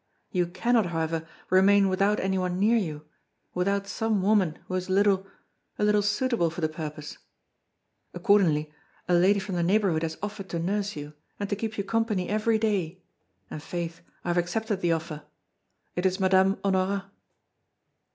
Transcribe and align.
You 0.31 0.47
cannot, 0.47 0.87
however, 0.87 1.27
remain 1.51 1.87
without 1.87 2.19
anyone 2.19 2.57
near 2.57 2.75
you, 2.75 3.05
without 3.53 3.85
some 3.85 4.23
woman 4.23 4.57
who 4.65 4.73
is 4.73 4.89
a 4.89 4.93
little 4.93 5.27
a 5.77 5.83
little 5.83 6.01
suitable 6.01 6.49
for 6.49 6.59
the 6.59 6.67
purpose. 6.67 7.19
Accordingly, 8.11 8.73
a 9.07 9.13
lady 9.13 9.39
from 9.39 9.53
the 9.53 9.61
neighborhood 9.61 10.01
has 10.01 10.17
offered 10.23 10.49
to 10.49 10.57
nurse 10.57 10.95
you, 10.95 11.13
and 11.39 11.51
to 11.51 11.55
keep 11.55 11.77
you 11.77 11.83
company 11.83 12.27
every 12.29 12.57
day, 12.57 13.03
and, 13.51 13.61
faith, 13.61 14.01
I 14.25 14.29
have 14.29 14.37
accepted 14.37 14.81
the 14.81 14.91
offer. 14.91 15.21
It 15.95 16.07
is 16.07 16.19
Madame 16.19 16.55
Honorat." 16.63 17.05